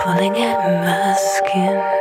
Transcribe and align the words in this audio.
frustration 0.00 1.97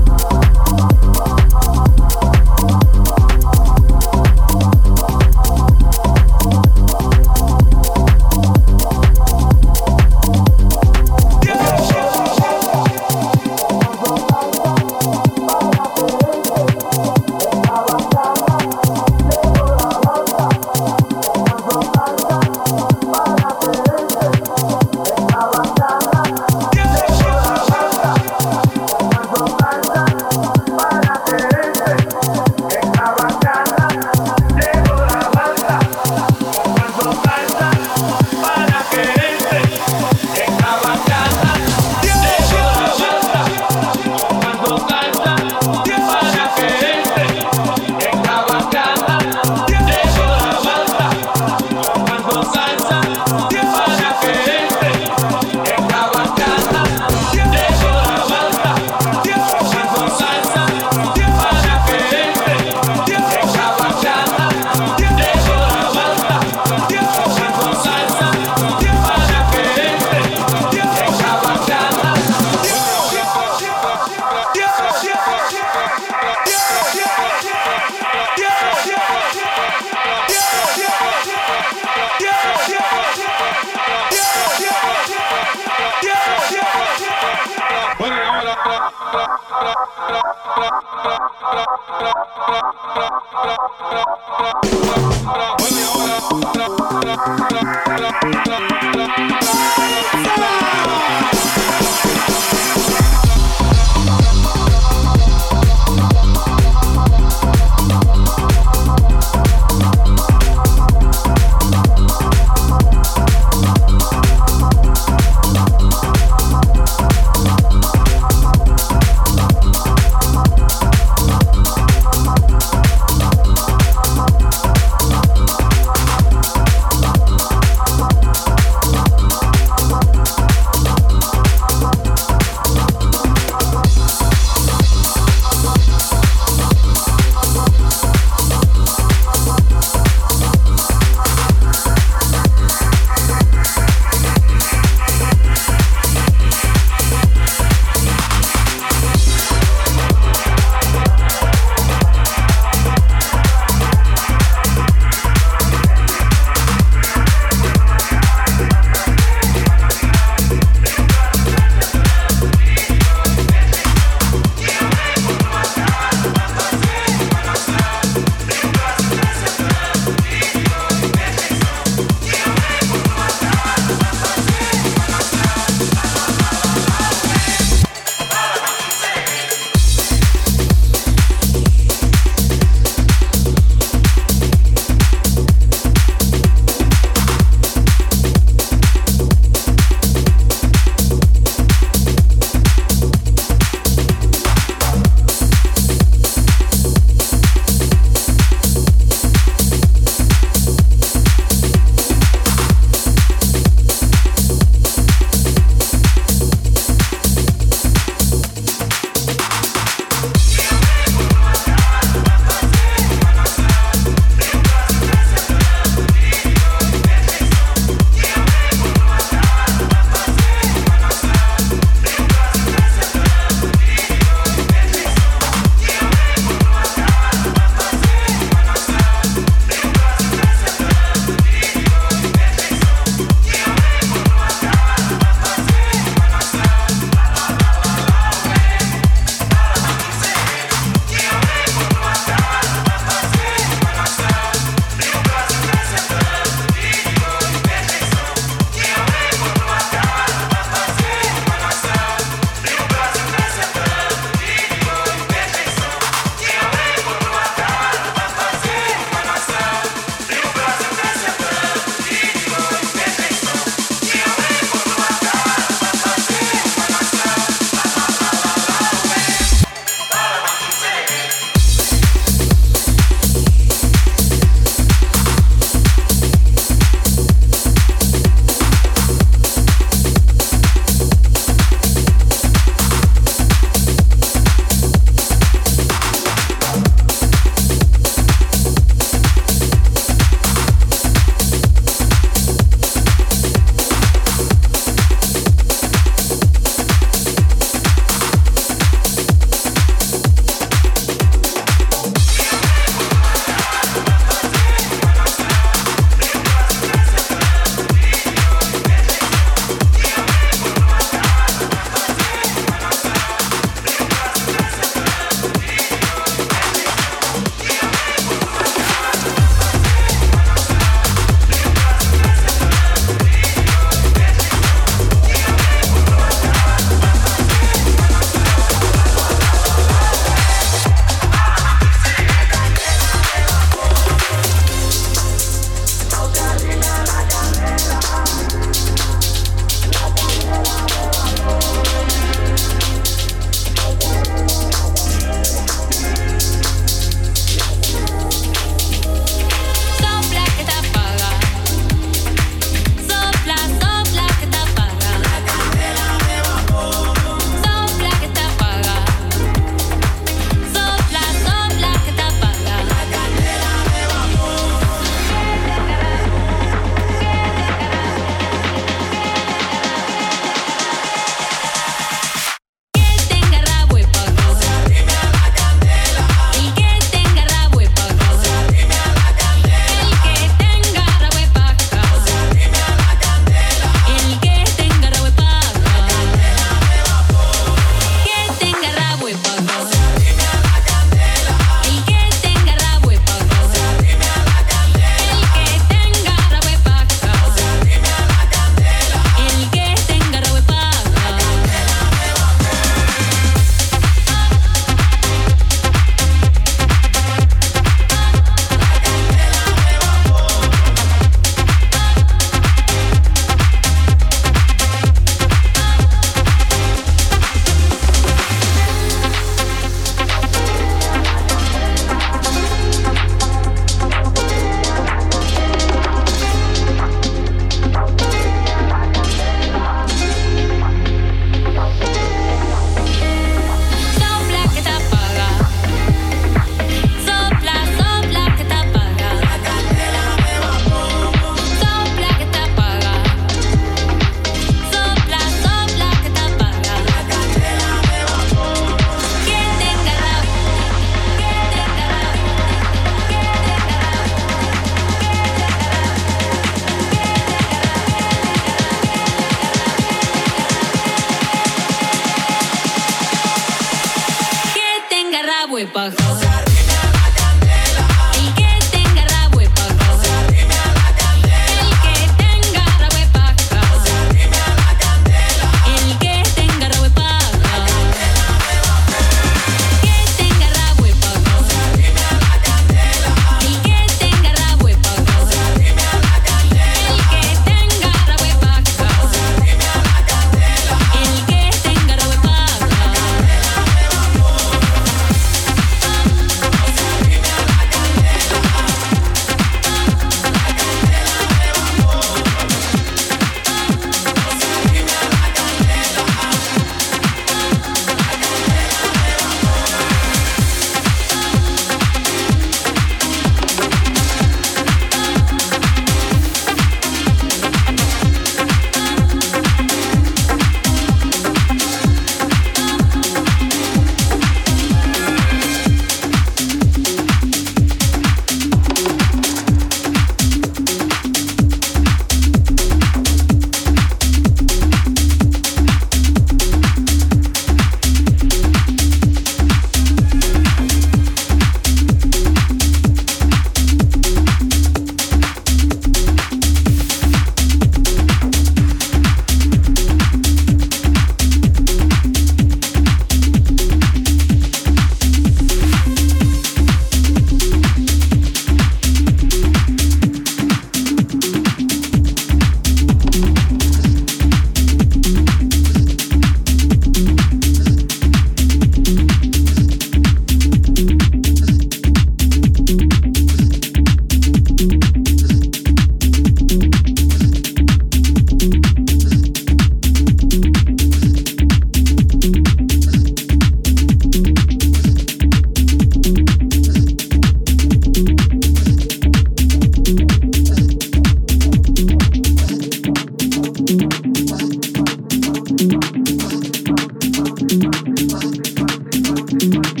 Thank 599.51 599.99
you. 599.99 600.00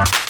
And 0.00 0.28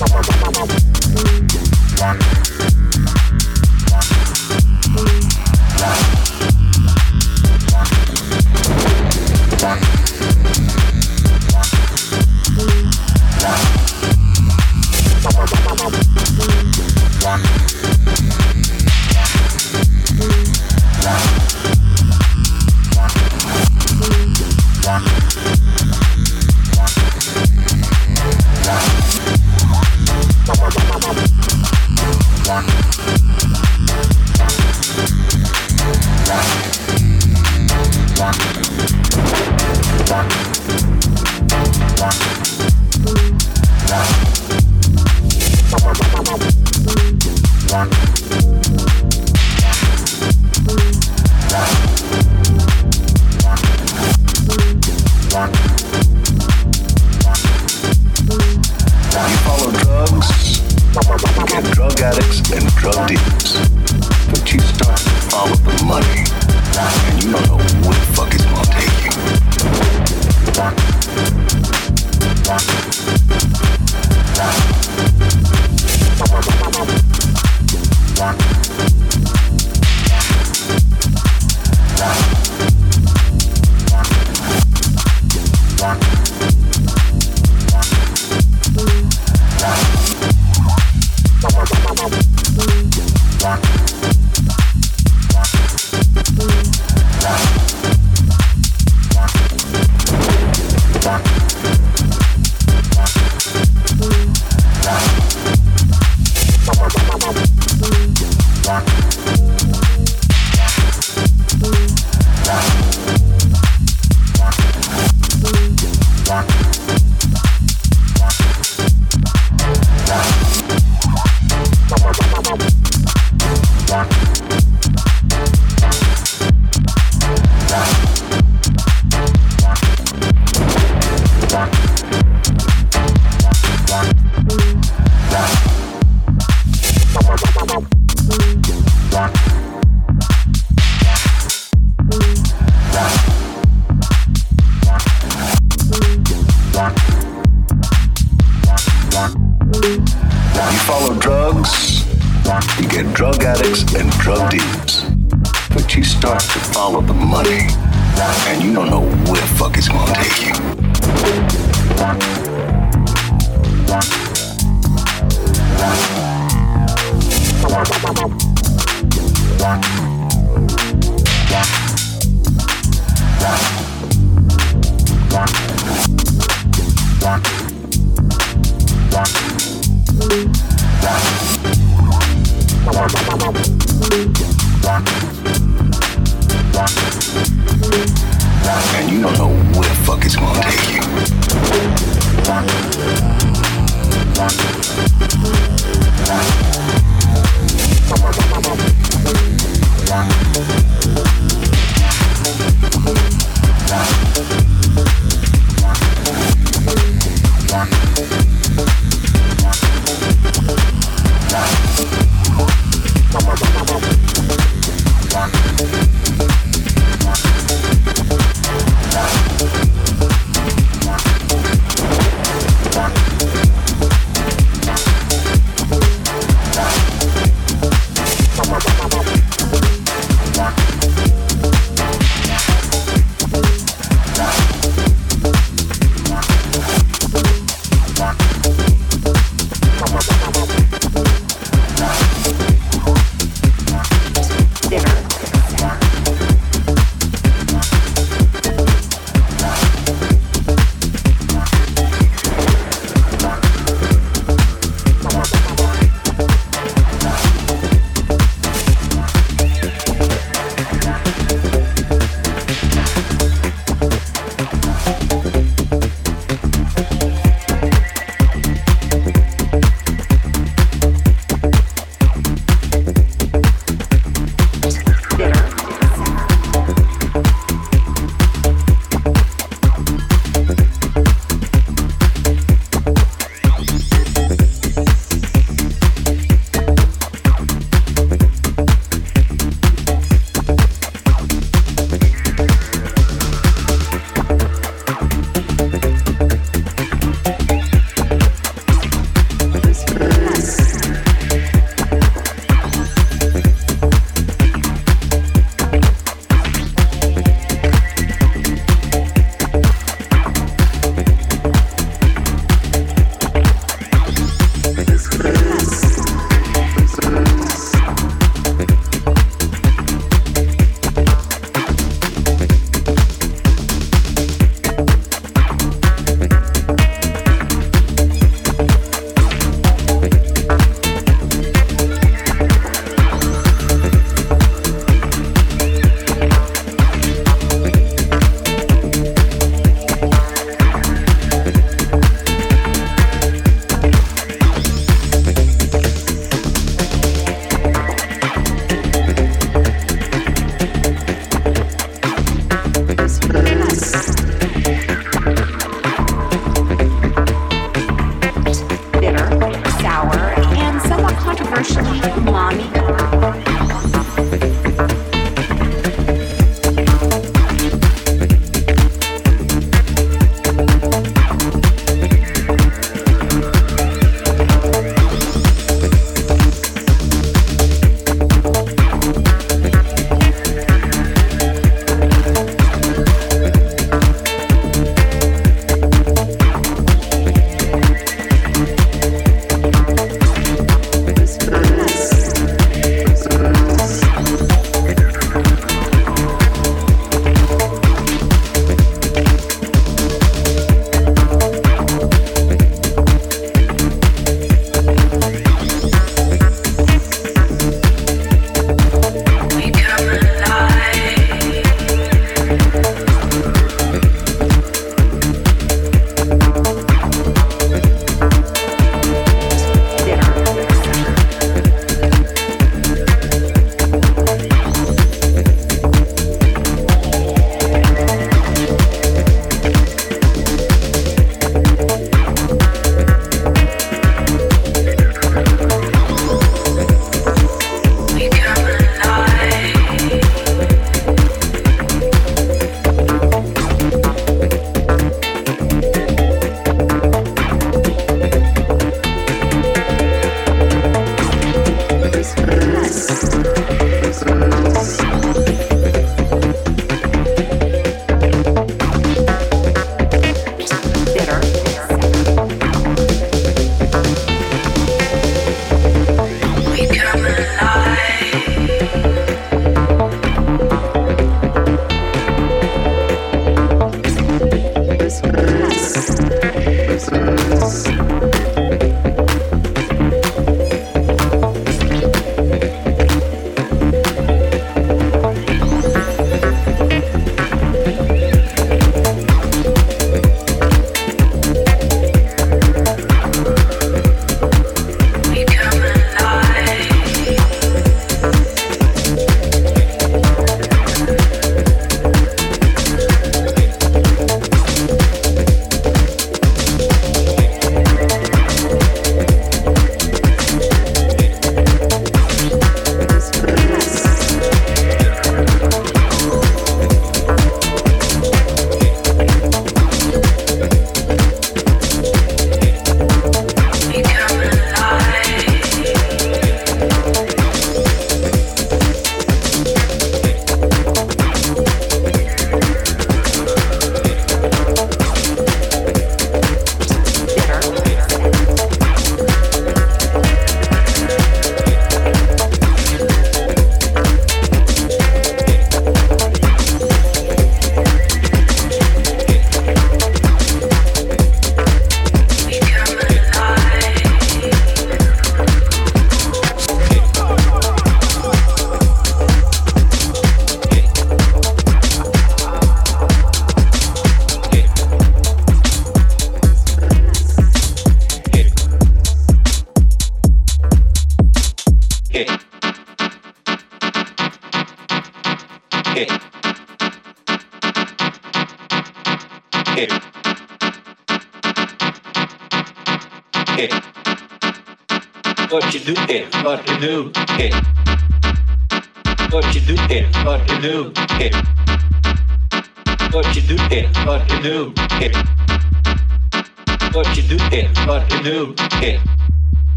you 0.00 0.06
don't 5.78 6.07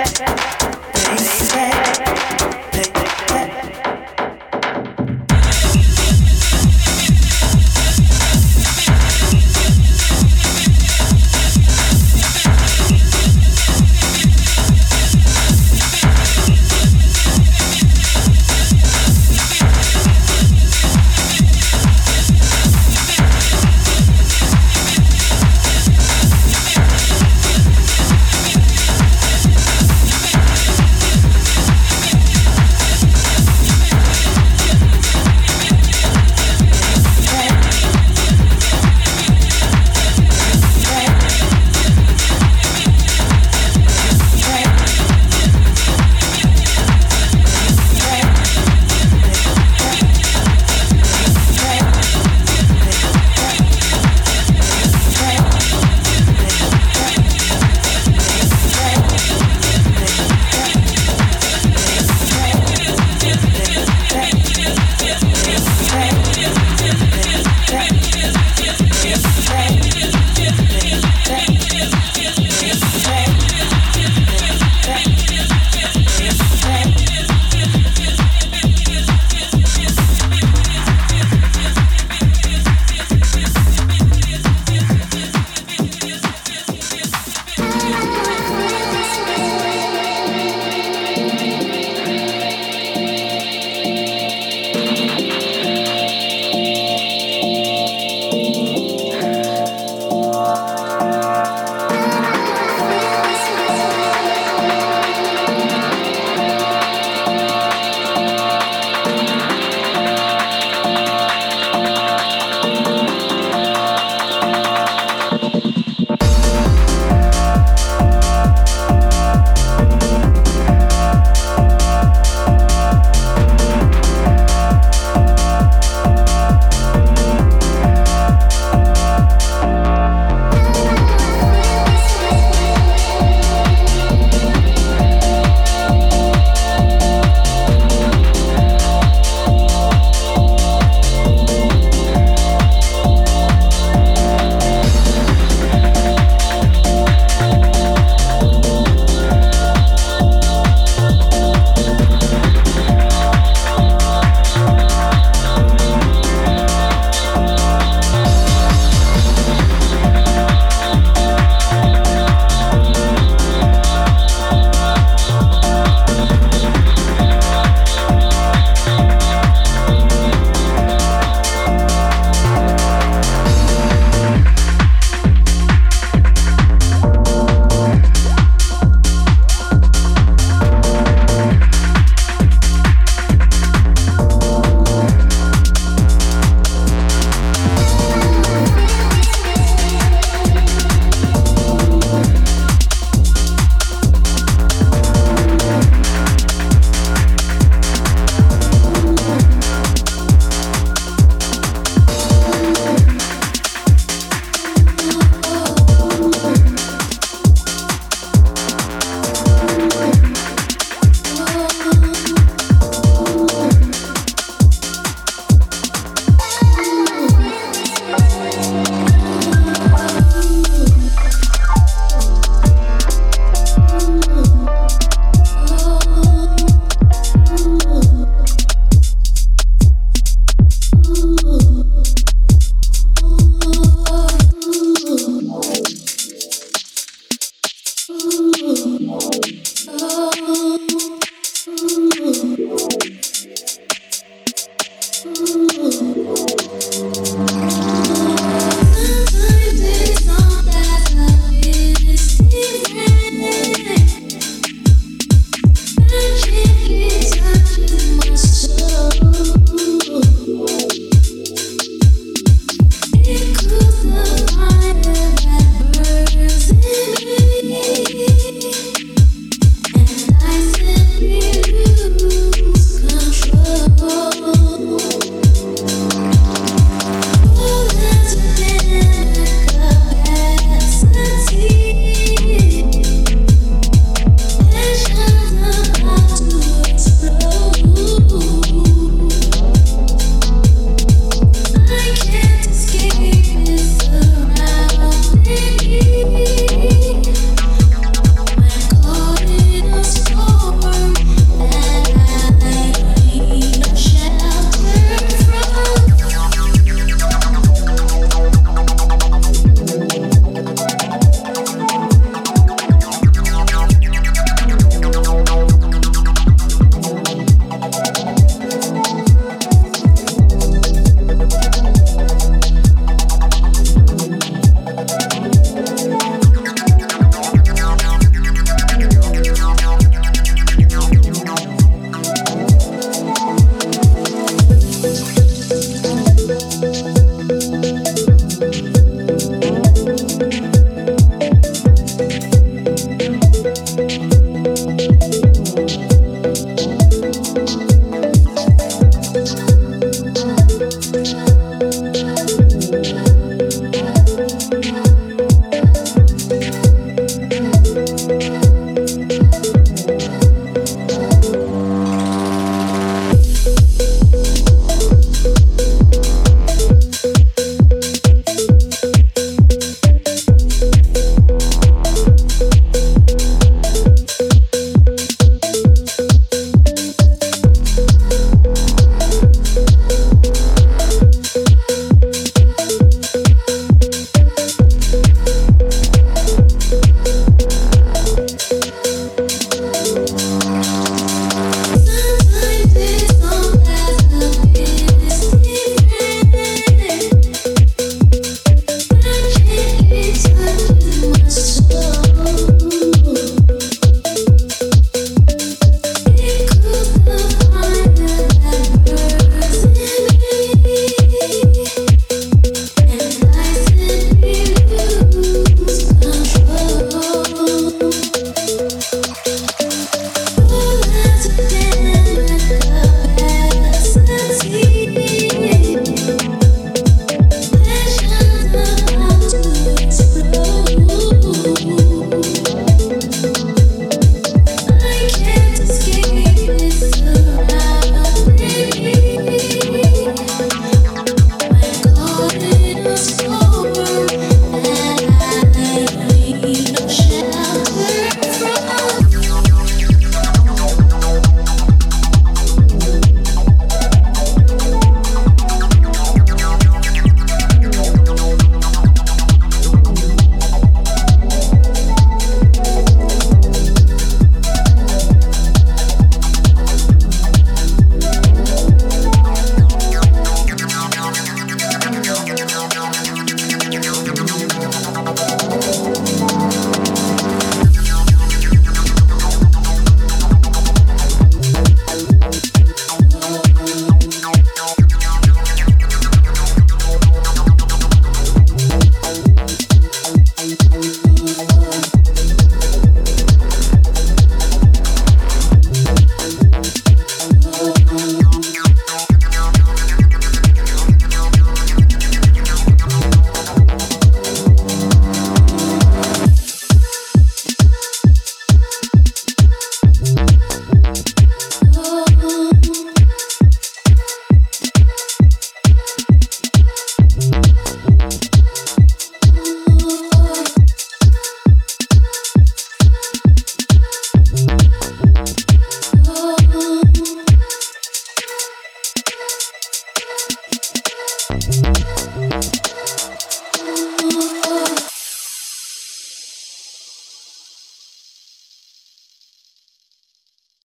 They 0.00 1.16
said. 1.16 2.59